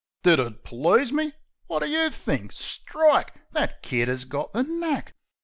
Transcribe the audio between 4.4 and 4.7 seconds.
the